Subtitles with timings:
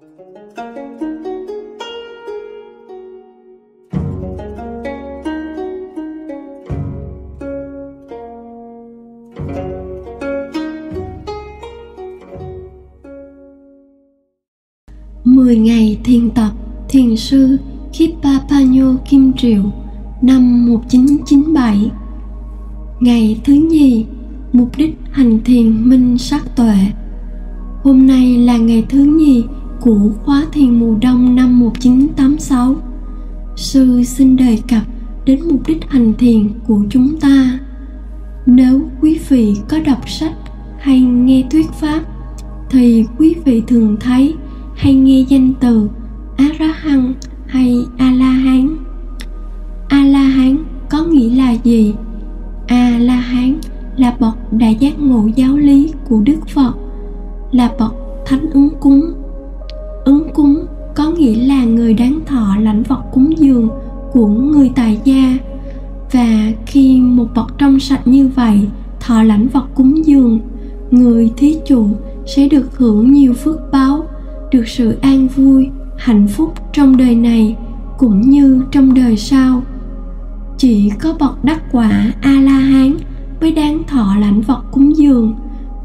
[0.00, 0.08] 10
[15.56, 16.50] ngày thiền tập,
[16.88, 17.58] thiền sư
[17.92, 19.62] Khipapanyo Kim Triệu
[20.22, 21.90] năm 1997
[23.00, 24.04] Ngày thứ nhì,
[24.52, 26.76] Mục đích hành thiền minh sát tuệ.
[27.82, 29.44] Hôm nay là ngày thứ nhì
[29.80, 32.74] của khóa thiền mùa đông năm 1986
[33.56, 34.82] Sư xin đề cập
[35.24, 37.58] đến mục đích hành thiền của chúng ta.
[38.46, 40.34] Nếu quý vị có đọc sách
[40.78, 42.00] hay nghe thuyết pháp,
[42.70, 44.34] thì quý vị thường thấy
[44.74, 45.88] hay nghe danh từ
[46.36, 46.44] a
[47.46, 48.76] hay a la hán
[49.88, 50.56] a la hán
[50.90, 51.94] có nghĩa là gì?
[52.66, 53.58] A la hán
[53.96, 56.72] là bậc đại giác ngộ giáo lý của đức phật,
[57.52, 57.94] là bậc
[58.26, 59.02] thánh ứng cúng
[60.06, 63.68] ứng cúng có nghĩa là người đáng thọ lãnh vật cúng dường
[64.12, 65.38] của người tài gia.
[66.12, 68.60] Và khi một bậc trong sạch như vậy
[69.00, 70.40] thọ lãnh vật cúng dường,
[70.90, 71.88] người thí chủ
[72.26, 74.04] sẽ được hưởng nhiều phước báo,
[74.52, 77.56] được sự an vui, hạnh phúc trong đời này
[77.98, 79.62] cũng như trong đời sau.
[80.58, 82.96] Chỉ có bậc đắc quả a la hán
[83.40, 85.34] mới đáng thọ lãnh vật cúng dường,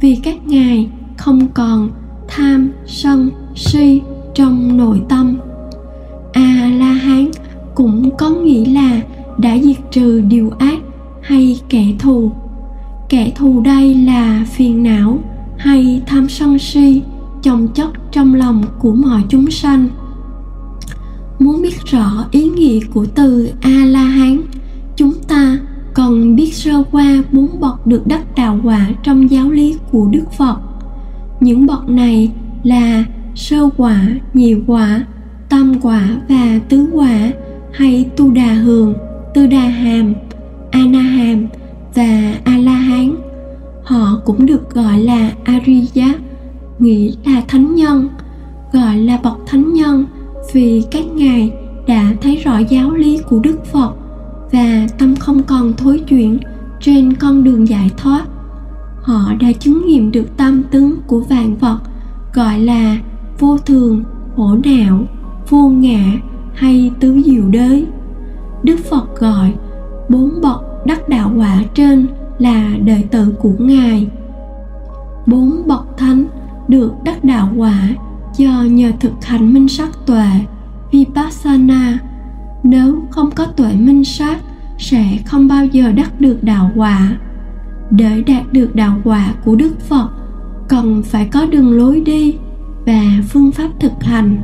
[0.01, 1.89] vì các ngài không còn
[2.27, 4.01] tham sân si
[4.35, 5.37] trong nội tâm.
[6.33, 7.31] A la hán
[7.75, 9.01] cũng có nghĩa là
[9.37, 10.79] đã diệt trừ điều ác
[11.21, 12.31] hay kẻ thù.
[13.09, 15.19] Kẻ thù đây là phiền não
[15.57, 17.01] hay tham sân si
[17.43, 19.87] chồng chất trong lòng của mọi chúng sanh.
[21.39, 24.41] Muốn biết rõ ý nghĩa của từ a la hán
[24.95, 25.57] chúng ta
[25.93, 30.31] cần biết sơ qua bốn bậc được đắc đạo quả trong giáo lý của đức
[30.37, 30.57] phật.
[31.39, 32.31] Những bậc này
[32.63, 35.05] là sơ quả, nhị quả,
[35.49, 37.31] tam quả và tứ quả
[37.73, 38.93] hay tu đà hường,
[39.33, 40.13] tư đà hàm
[40.71, 41.47] ana hàm
[41.95, 43.15] và a la hán
[43.83, 46.13] họ cũng được gọi là ariya
[46.79, 48.09] nghĩa là thánh nhân,
[48.73, 50.05] gọi là bậc thánh nhân
[50.53, 51.53] vì các ngài
[51.87, 53.93] đã thấy rõ giáo lý của đức phật
[54.51, 56.37] và tâm không còn thối chuyển
[56.79, 58.25] trên con đường giải thoát.
[59.01, 61.79] Họ đã chứng nghiệm được tam tướng của vạn vật,
[62.33, 62.97] gọi là
[63.41, 64.03] vô thường
[64.35, 65.03] khổ não,
[65.49, 65.99] vô ngã
[66.53, 67.83] hay tứ diệu đế
[68.63, 69.53] đức phật gọi
[70.09, 72.07] bốn bậc đắc đạo quả trên
[72.39, 74.07] là đệ tử của ngài.
[75.25, 76.25] Bốn bậc thánh
[76.67, 77.89] được đắc đạo quả
[78.37, 80.29] do nhờ thực hành minh sát tuệ,
[80.91, 81.99] vipassana.
[82.63, 84.37] Nếu không có tuệ minh sát,
[84.77, 87.17] sẽ không bao giờ đắc được đạo quả.
[87.91, 90.09] Để đạt được đạo quả của đức phật,
[90.67, 92.37] cần phải có đường lối đi
[92.85, 94.41] và phương pháp thực hành.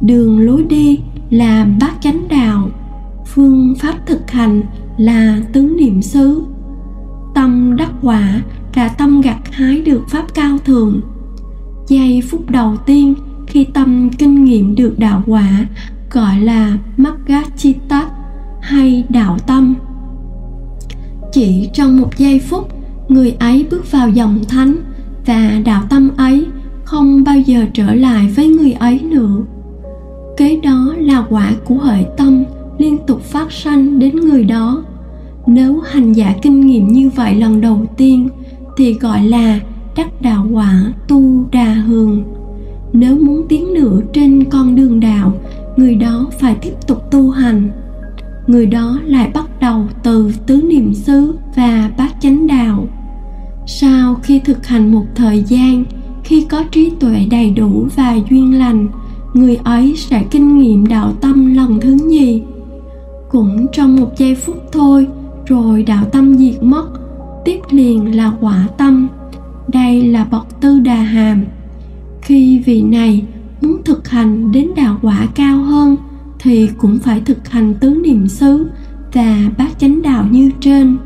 [0.00, 0.98] Đường lối đi
[1.30, 2.68] là bát chánh đạo
[3.26, 4.62] phương pháp thực hành
[4.96, 6.44] là tứ niệm xứ.
[7.34, 8.42] Tâm đắc quả
[8.74, 11.00] là tâm gặt hái được pháp cao thượng.
[11.88, 13.14] Giây phút đầu tiên
[13.46, 15.66] khi tâm kinh nghiệm được đạo quả
[16.10, 18.08] gọi là Maggachitta
[18.60, 19.74] hay đạo tâm.
[21.32, 22.68] Chỉ trong một giây phút,
[23.08, 24.76] người ấy bước vào dòng thánh
[25.26, 26.46] và đạo tâm ấy
[26.90, 29.36] không bao giờ trở lại với người ấy nữa.
[30.36, 32.44] Kế đó là quả của hệ tâm
[32.78, 34.84] liên tục phát sanh đến người đó.
[35.46, 38.28] Nếu hành giả kinh nghiệm như vậy lần đầu tiên,
[38.76, 39.60] thì gọi là
[39.96, 42.22] đắc đạo quả tu đà hường
[42.92, 45.32] nếu muốn tiến nữa trên con đường đạo,
[45.76, 47.70] người đó phải tiếp tục tu hành
[48.46, 52.86] người đó lại bắt đầu từ tứ niệm xứ và bát chánh đạo
[53.66, 55.84] sau khi thực hành một thời gian
[56.24, 58.88] khi có trí tuệ đầy đủ và duyên lành,
[59.34, 62.42] người ấy sẽ kinh nghiệm đạo tâm lần thứ nhì.
[63.30, 65.06] Cũng trong một giây phút thôi,
[65.46, 66.88] rồi đạo tâm diệt mất,
[67.44, 69.08] tiếp liền là quả tâm.
[69.68, 71.44] Đây là bậc tư đà hàm.
[72.22, 73.22] Khi vị này
[73.60, 75.96] muốn thực hành đến đạo quả cao hơn,
[76.38, 78.66] thì cũng phải thực hành tứ niệm xứ
[79.12, 80.96] và bát chánh đạo như trên.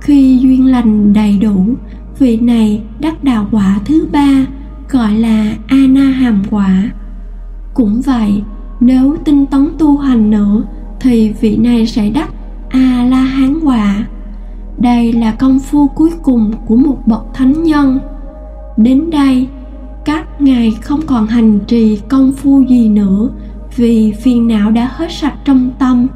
[0.00, 1.66] Khi duyên lành đầy đủ
[2.18, 4.46] vị này đắc đạo quả thứ ba,
[4.90, 6.90] gọi là a na hàm quả.
[7.74, 8.42] Cũng vậy,
[8.80, 10.62] nếu tinh tấn tu hành nữa,
[11.00, 12.30] thì vị này sẽ đắc
[12.68, 14.06] a la hán quả.
[14.78, 17.98] Đây là công phu cuối cùng của một bậc thánh nhân.
[18.76, 19.48] Đến đây,
[20.04, 23.30] các ngài không còn hành trì công phu gì nữa,
[23.76, 26.06] vì phiền não đã hết sạch trong tâm.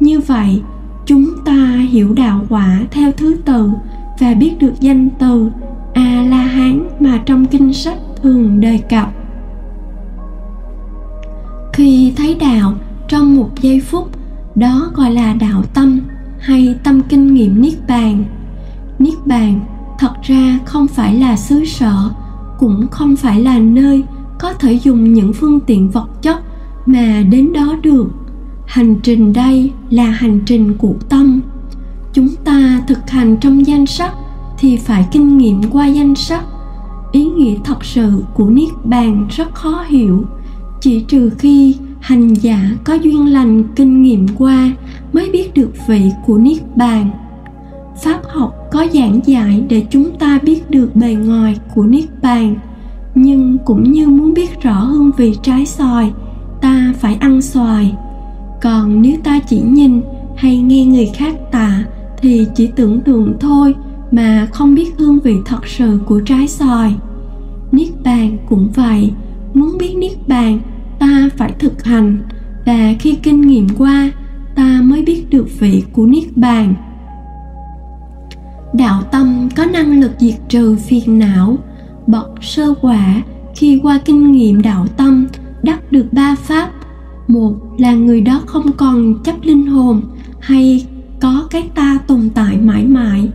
[0.00, 0.62] Như vậy,
[1.06, 3.70] chúng ta hiểu đạo quả theo thứ tự
[4.18, 5.50] và biết được danh từ
[5.94, 9.12] a la hán mà trong kinh sách thường đề cập.
[11.72, 12.74] Khi thấy đạo
[13.08, 14.08] trong một giây phút,
[14.54, 16.00] đó gọi là đạo tâm
[16.38, 18.24] hay tâm kinh nghiệm niết bàn.
[18.98, 19.60] Niết bàn
[19.98, 22.10] thật ra không phải là xứ sở,
[22.58, 24.04] cũng không phải là nơi
[24.38, 26.36] có thể dùng những phương tiện vật chất
[26.86, 28.08] mà đến đó được.
[28.66, 31.40] Hành trình đây là hành trình của tâm
[32.12, 34.12] chúng ta thực hành trong danh sắc
[34.58, 36.44] thì phải kinh nghiệm qua danh sắc.
[37.12, 40.24] Ý nghĩa thật sự của niết bàn rất khó hiểu.
[40.80, 44.72] Chỉ trừ khi hành giả có duyên lành kinh nghiệm qua
[45.12, 47.10] mới biết được vị của niết bàn.
[48.02, 52.56] Pháp học có giảng dạy để chúng ta biết được bề ngoài của niết bàn.
[53.14, 56.12] Nhưng cũng như muốn biết rõ hương vị trái xoài,
[56.60, 57.94] ta phải ăn xoài.
[58.62, 60.00] Còn nếu ta chỉ nhìn
[60.36, 61.84] hay nghe người khác tả
[62.20, 63.74] thì chỉ tưởng tượng thôi
[64.10, 66.94] mà không biết hương vị thật sự của trái xoài.
[67.72, 69.12] Niết bàn cũng vậy,
[69.54, 70.60] muốn biết niết bàn,
[70.98, 72.18] ta phải thực hành.
[72.66, 74.10] Và khi kinh nghiệm qua,
[74.54, 76.74] ta mới biết được vị của niết bàn.
[78.72, 81.56] Đạo tâm có năng lực diệt trừ phiền não.
[82.06, 83.22] Bậc sơ quả
[83.56, 85.26] khi qua kinh nghiệm đạo tâm
[85.62, 86.70] đắc được ba pháp.
[87.28, 90.00] Một là người đó không còn chấp linh hồn
[90.40, 90.86] hay
[91.20, 93.28] có cái ta tồn tại mãi mãi,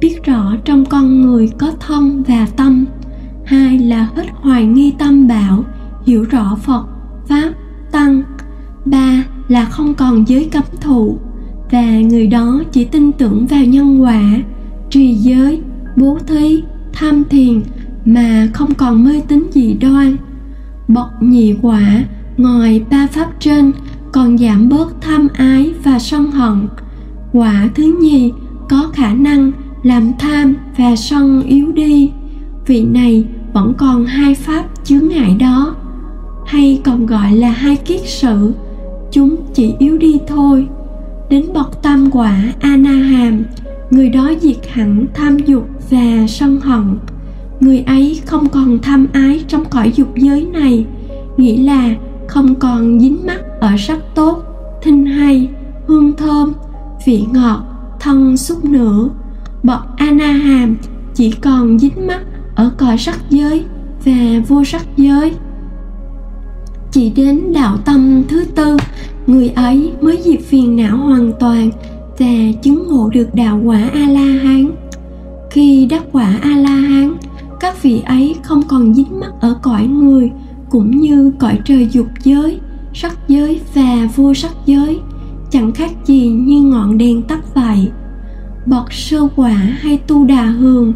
[0.00, 2.84] biết rõ trong con người có thân và tâm.
[3.44, 5.64] Hai là hết hoài nghi tâm bảo,
[6.06, 6.84] hiểu rõ phật,
[7.28, 7.52] pháp,
[7.92, 8.22] tăng.
[8.84, 11.18] Ba là không còn giới cấm thụ,
[11.70, 14.22] và người đó chỉ tin tưởng vào nhân quả,
[14.90, 15.60] trì giới,
[15.96, 16.62] bố thí,
[16.92, 17.62] tham thiền
[18.04, 20.16] mà không còn mê tín dị đoan.
[20.88, 22.04] Bậc nhị quả,
[22.36, 23.72] ngoài ba pháp trên,
[24.12, 26.68] còn giảm bớt tham ái và sân hận
[27.32, 28.32] quả thứ nhì,
[28.68, 32.10] có khả năng làm tham và sân yếu đi.
[32.66, 35.74] Vị này vẫn còn hai pháp chướng ngại đó.
[36.46, 38.54] Hay còn gọi là hai kiết sự,
[39.10, 40.66] chúng chỉ yếu đi thôi.
[41.30, 43.44] Đến bậc tam quả anaham
[43.90, 46.98] người đó diệt hẳn tham dục và sân hận.
[47.60, 50.86] Người ấy không còn tham ái trong cõi dục giới này
[51.36, 51.94] nghĩa là
[52.28, 54.42] không còn dính mắc ở sắc tốt,
[54.82, 55.48] thinh hay,
[55.86, 56.52] hương thơm
[57.06, 57.62] vị ngọt,
[58.00, 59.08] thân xúc nữa
[59.62, 60.76] bậc anaham
[61.14, 62.20] chỉ còn dính mắt
[62.54, 63.64] ở cõi sắc giới
[64.04, 65.32] và vô sắc giới.
[66.92, 68.76] Chỉ đến đạo tâm thứ tư,
[69.26, 71.70] người ấy mới diệt phiền não hoàn toàn
[72.18, 74.70] và chứng ngộ được đạo quả a la hán
[75.50, 77.16] khi đắc quả a la hán
[77.60, 80.30] các vị ấy không còn dính mắc ở cõi người
[80.70, 82.60] cũng như cõi trời dục giới,
[82.94, 85.00] sắc giới và vô sắc giới
[85.50, 87.90] chẳng khác gì như ngọn đèn tắt vậy
[88.66, 90.92] Bọt sơ quả hay tu đà hường,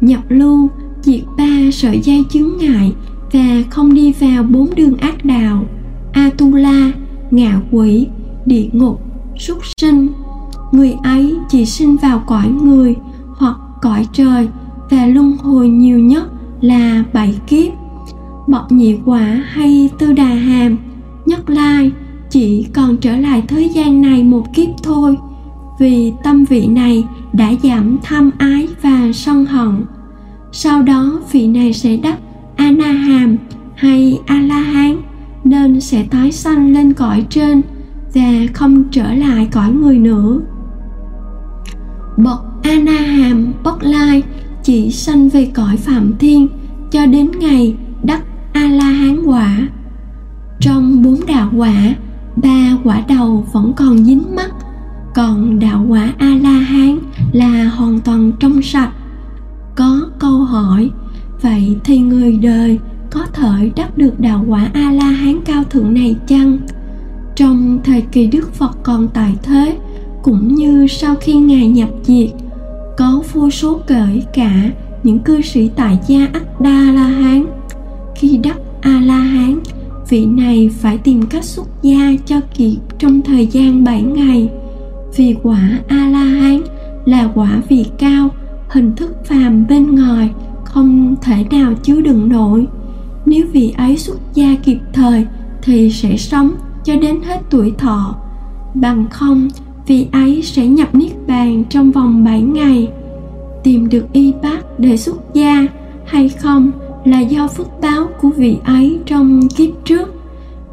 [0.00, 0.68] nhập lưu
[1.02, 2.92] diệt ba sợi dây chứng ngại
[3.32, 5.64] và không đi vào bốn đường ác đạo.
[6.12, 6.92] Atula,
[7.30, 8.06] ngạ quỷ,
[8.46, 9.00] địa ngục,
[9.38, 10.08] súc sinh.
[10.72, 12.96] Người ấy chỉ sinh vào cõi người
[13.36, 14.48] hoặc cõi trời
[14.90, 16.24] và luân hồi nhiều nhất
[16.60, 17.72] là bảy kiếp.
[18.48, 20.76] Bọt nhị quả hay tư đà hàm,
[21.26, 21.92] nhất lai
[22.32, 25.16] chỉ còn trở lại thế gian này một kiếp thôi,
[25.78, 29.84] vì tâm vị này đã giảm tham ái và sân hận.
[30.52, 32.18] Sau đó vị này sẽ đắc
[32.56, 33.36] anaham
[33.74, 34.96] hay a la hán
[35.44, 37.62] nên sẽ tái sanh lên cõi trên
[38.14, 40.40] và không trở lại cõi người nữa.
[42.16, 44.22] Bậc anaham bất lai
[44.62, 46.48] chỉ sanh về cõi phạm thiên
[46.90, 48.22] cho đến ngày đắc
[48.52, 49.68] a la hán quả.
[50.60, 51.94] Trong bốn đạo quả
[52.36, 54.50] ba quả đầu vẫn còn dính mắt,
[55.14, 56.98] còn đạo quả a la hán
[57.32, 58.92] là hoàn toàn trong sạch.
[59.74, 60.90] Có câu hỏi,
[61.42, 62.78] vậy thì người đời
[63.10, 66.58] có thể đắc được đạo quả a la hán cao thượng này chăng?
[67.36, 69.78] Trong thời kỳ đức phật còn tại thế,
[70.22, 72.30] cũng như sau khi ngài nhập diệt,
[72.96, 74.70] có vô số kể cả
[75.02, 77.46] những cư sĩ tại gia ắt đa la hán
[78.14, 79.58] khi đắc a la hán
[80.12, 84.48] vị này phải tìm cách xuất gia cho kịp trong thời gian 7 ngày.
[85.16, 86.60] Vì quả a la hán
[87.04, 88.28] là quả vị cao,
[88.68, 90.30] hình thức phàm bên ngoài
[90.64, 92.66] không thể nào chứa đựng nổi.
[93.26, 95.26] Nếu vị ấy xuất gia kịp thời
[95.62, 96.50] thì sẽ sống
[96.84, 98.16] cho đến hết tuổi thọ.
[98.74, 99.48] Bằng không,
[99.86, 102.88] vị ấy sẽ nhập niết bàn trong vòng 7 ngày.
[103.64, 105.66] Tìm được y bác để xuất gia
[106.04, 106.70] hay không
[107.04, 110.14] là do phước báo của vị ấy trong kiếp trước.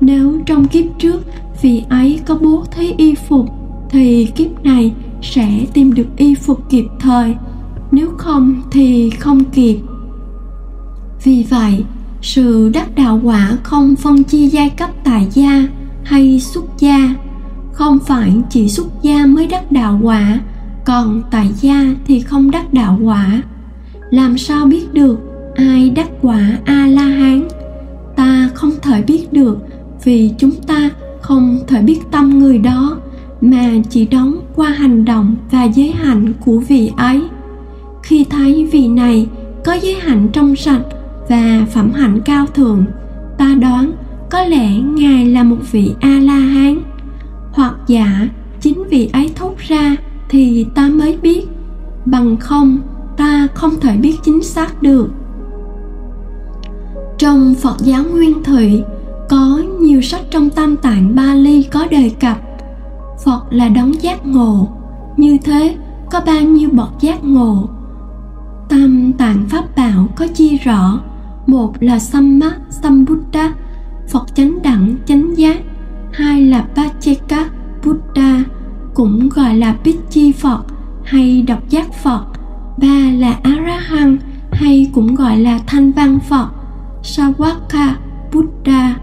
[0.01, 1.23] Nếu trong kiếp trước
[1.61, 3.45] vị ấy có bố thí y phục,
[3.89, 7.35] thì kiếp này sẽ tìm được y phục kịp thời.
[7.91, 9.79] Nếu không thì không kịp.
[11.23, 11.83] Vì vậy,
[12.21, 15.67] sự đắc đạo quả không phân chia giai cấp tại gia
[16.03, 17.15] hay xuất gia.
[17.73, 20.39] Không phải chỉ xuất gia mới đắc đạo quả,
[20.85, 23.41] còn tại gia thì không đắc đạo quả.
[24.09, 25.28] Làm sao biết được?
[25.59, 27.47] Ai đắc quả a la hán
[28.15, 29.57] ta không thể biết được,
[30.03, 30.89] vì chúng ta
[31.21, 32.97] không thể biết tâm người đó,
[33.41, 37.21] mà chỉ đóng qua hành động và giới hạnh của vị ấy.
[38.03, 39.27] Khi thấy vị này
[39.65, 40.81] có giới hạnh trong sạch
[41.29, 42.85] và phẩm hạnh cao thượng,
[43.37, 43.91] ta đoán
[44.31, 46.81] có lẽ ngài là một vị a la hán
[47.51, 48.27] hoặc giả
[48.61, 49.95] chính vị ấy thốt ra
[50.29, 51.47] thì ta mới biết.
[52.05, 52.77] Bằng không,
[53.17, 55.09] ta không thể biết chính xác được
[57.19, 58.83] trong phật giáo nguyên thủy,
[59.29, 62.37] có nhiều sách trong tam tạng bali có đề cập
[63.25, 64.67] phật là đấng giác ngộ.
[65.17, 65.75] Như thế,
[66.11, 67.69] có bao nhiêu bậc giác ngộ?
[68.69, 70.99] Tam tạng pháp bảo có chia rõ?
[71.47, 73.53] Một là samma sambuddha
[74.09, 75.57] phật chánh đẳng, chánh giác.
[76.11, 77.49] Hai là pacheka,
[77.85, 78.43] buddha,
[78.93, 80.63] cũng gọi là Pichi Phật
[81.03, 82.25] hay độc giác Phật.
[82.77, 84.19] Ba là arahant
[84.51, 86.49] hay cũng gọi là thanh văn Phật.
[87.15, 87.95] Sawaka,
[88.33, 88.95] Buddha.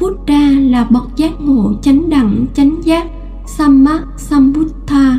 [0.00, 3.06] Buddha là bậc giác ngộ chánh đẳng, chánh giác,
[3.46, 5.18] Samma, Sambuddha.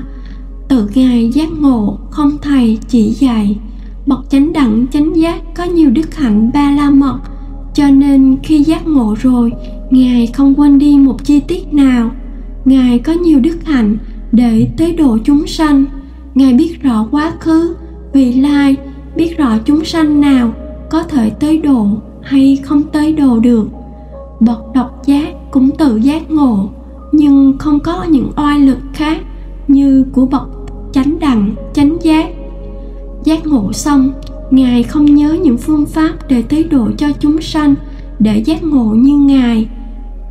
[0.70, 3.60] Tự ngài giác ngộ không thầy chỉ dạy.
[4.06, 7.20] Bậc chánh đẳng, chánh giác có nhiều đức hạnh ba la mật
[7.74, 9.52] cho nên khi giác ngộ rồi,
[9.90, 12.12] ngài không quên đi một chi tiết nào.
[12.66, 13.98] Ngài có nhiều đức hạnh
[14.32, 15.86] để tế độ chúng sanh.
[16.36, 17.76] Ngài biết rõ quá khứ,
[18.14, 18.76] vị lai,
[19.16, 20.54] biết rõ chúng sanh nào
[20.90, 21.88] có thể tới độ
[22.28, 23.68] hay không tới độ được.
[24.40, 26.70] Bậc độc giác cũng tự giác ngộ,
[27.12, 29.18] nhưng không có những oai lực khác
[29.68, 30.50] như của bậc
[30.92, 32.30] chánh đẳng, chánh giác.
[33.24, 34.12] Giác ngộ xong,
[34.52, 37.76] ngài không nhớ những phương pháp để tế độ cho chúng sanh
[38.20, 39.70] để giác ngộ như ngài.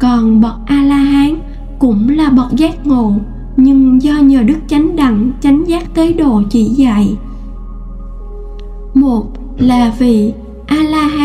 [0.00, 1.36] Còn bậc a la hán
[1.78, 3.12] cũng là bậc giác ngộ,
[3.56, 7.16] nhưng do nhờ đức chánh đẳng, chánh giác tế độ chỉ dạy.
[8.94, 9.26] Một
[9.58, 10.32] là vì
[10.66, 11.15] a la hán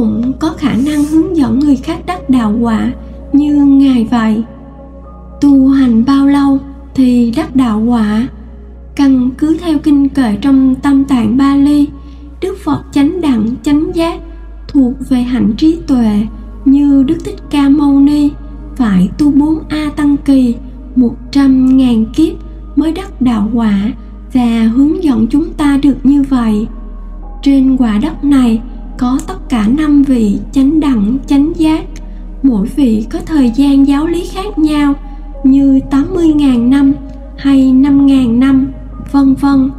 [0.00, 2.92] cũng có khả năng hướng dẫn người khác đắc đạo quả
[3.32, 4.42] như ngài vậy
[5.40, 6.58] tu hành bao lâu
[6.94, 8.28] thì đắc đạo quả
[8.96, 11.88] căn cứ theo kinh kệ trong tâm tạng Bali,
[12.40, 14.20] Đức Phật chánh đẳng chánh giác
[14.68, 16.26] thuộc về hạnh trí tuệ
[16.64, 18.30] như Đức Thích Ca Mâu Ni
[18.76, 20.54] phải tu bốn A Tăng Kỳ
[20.96, 22.32] một trăm ngàn kiếp
[22.76, 23.92] mới đắc đạo quả
[24.32, 26.66] và hướng dẫn chúng ta được như vậy.
[27.42, 28.60] Trên quả đất này
[28.98, 31.84] có tất cả năm vị chánh đẳng chánh giác,
[32.42, 34.94] mỗi vị có thời gian giáo lý khác nhau
[35.44, 36.94] như 80.000 năm
[37.38, 38.72] hay 5.000 năm,
[39.12, 39.70] vân vân.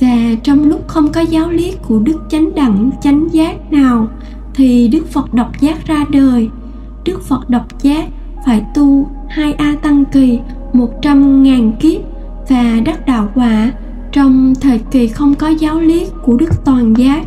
[0.00, 4.08] Và trong lúc không có giáo lý của Đức Chánh Đẳng Chánh Giác nào
[4.54, 6.48] thì Đức Phật độc giác ra đời.
[7.04, 8.08] Đức Phật độc giác
[8.46, 10.38] phải tu hai A Tăng Kỳ
[10.72, 12.00] một trăm ngàn kiếp
[12.48, 13.72] và đắc đạo quả
[14.12, 17.26] trong thời kỳ không có giáo lý của Đức Toàn Giác.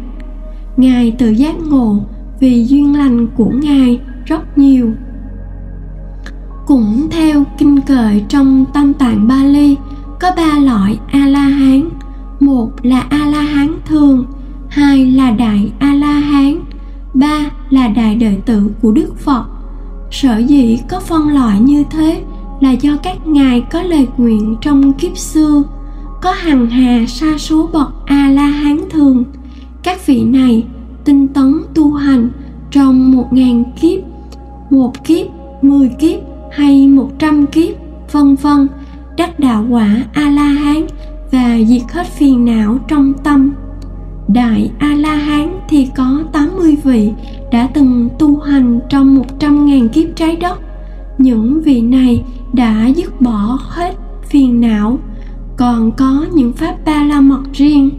[0.78, 2.00] Ngài tự giác ngộ
[2.40, 4.92] vì duyên lành của Ngài rất nhiều.
[6.66, 9.76] Cũng theo kinh cợi trong tâm Tạng Bali
[10.20, 11.90] có ba loại A-la-hán.
[12.40, 14.26] Một là A-la-hán thường,
[14.70, 16.60] hai là Đại A-la-hán,
[17.14, 19.46] ba là Đại đệ tử của Đức Phật
[20.12, 22.24] sở dĩ có phân loại như thế
[22.60, 25.64] là do các ngài có lời nguyện trong kiếp xưa
[26.22, 29.24] có hằng hà sa số bậc a la hán thường
[29.84, 30.66] các vị này
[31.06, 32.30] tinh tấn tu hành
[32.72, 34.00] trong một ngàn kiếp
[34.70, 35.28] một kiếp
[35.62, 36.20] mười kiếp
[36.52, 37.76] hay một trăm kiếp
[38.12, 38.68] vân vân.
[39.18, 40.88] Đắc đạo quả a la hán
[41.32, 43.54] và diệt hết phiền não trong tâm.
[44.28, 47.12] Đại A-la-hán thì có 80 vị
[47.52, 50.60] đã từng tu hành trong 100.000 kiếp trái đất.
[51.18, 53.96] Những vị này đã dứt bỏ hết
[54.30, 55.00] phiền não,
[55.58, 57.90] còn có những pháp ba la mật riêng.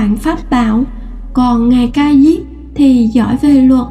[0.00, 0.84] Hết pháp bảo,
[1.32, 2.40] còn Ngài Ca Diếp
[2.74, 3.86] thì giỏi về luật.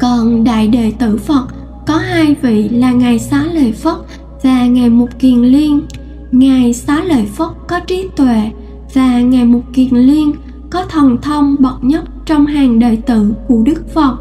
[0.00, 1.46] Còn Đại Đệ Tử Phật
[1.86, 3.96] có hai vị là Ngài Xá Lợi Phất
[4.42, 5.80] và Ngài Mục Kiền Liên–
[6.32, 8.50] ngài xá lợi phất có trí tuệ
[8.94, 10.32] và ngài mục kiền liên
[10.70, 14.16] có thần thông bậc nhất trong hàng đệ tử của đức phật.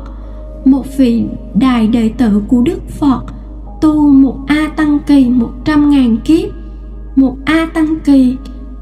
[0.66, 3.22] Một vị đại đệ tử của đức phật
[3.82, 6.50] tu một a tăng kỳ một trăm ngàn kiếp.
[7.16, 8.38] Một a tăng kỳ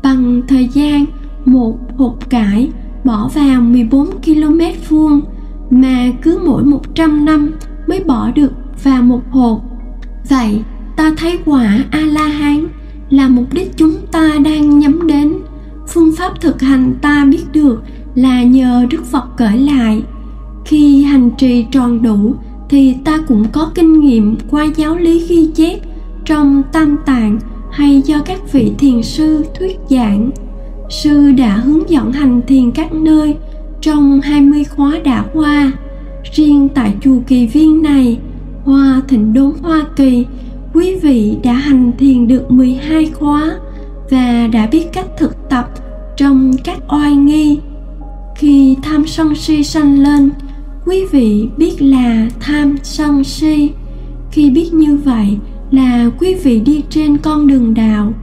[0.06, 1.06] bằng thời gian,
[1.46, 2.70] một hột cải
[3.04, 4.60] bỏ vào 14 km
[4.90, 5.22] vuông
[5.70, 7.52] mà cứ mỗi 100 năm
[7.88, 8.52] mới bỏ được
[8.84, 9.62] vào một hột.
[10.30, 10.62] Vậy,
[10.98, 12.68] ta thấy quả A-la-hán
[13.10, 15.34] là mục đích chúng ta đang nhắm đến
[15.88, 17.84] phương pháp thực hành ta biết được
[18.16, 20.04] là nhờ đức phật kể lại
[20.66, 22.36] khi hành trì tròn đủ,
[22.70, 25.80] thì ta cũng có kinh nghiệm qua giáo lý ghi chép
[26.26, 27.40] trong tam tạng
[27.76, 30.30] hay do các vị thiền sư thuyết giảng.
[30.90, 33.36] Sư đã hướng dẫn hành thiền các nơi
[33.82, 35.72] trong 20 khóa đã qua.
[36.34, 38.18] Riêng tại chùa Kỳ Viên này,
[38.64, 40.26] Hoa Thịnh Đốn Hoa Kỳ,
[40.74, 43.56] quý vị đã hành thiền được 12 khóa
[44.10, 45.70] và đã biết cách thực tập
[46.18, 47.60] trong các oai nghi.
[48.36, 50.30] Khi tham sân si sanh lên,
[50.86, 53.72] quý vị biết là tham sân si
[54.32, 55.38] khi biết như vậy
[55.76, 58.14] là quý vị đi trên con đường đạo.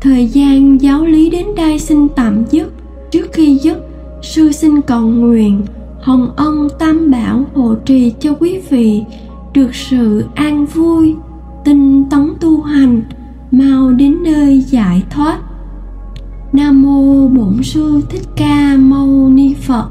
[0.00, 2.72] Thời gian giáo lý đến đây xin tạm dứt.
[3.10, 3.78] Trước khi dứt,
[4.22, 5.62] sư xin cầu nguyện,
[6.02, 9.02] hồng ân tam bảo hộ trì cho quý vị.
[9.54, 11.14] Được sự an vui,
[11.64, 13.02] tinh tấn tu hành,
[13.50, 15.38] mau đến nơi giải thoát.
[16.52, 19.88] Nam mô bổn sư thích ca mâu ni phật.